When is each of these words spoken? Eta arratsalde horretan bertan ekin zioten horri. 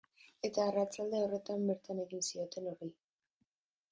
Eta 0.47 0.63
arratsalde 0.69 1.19
horretan 1.25 1.67
bertan 1.71 2.03
ekin 2.05 2.25
zioten 2.31 2.69
horri. 2.73 2.93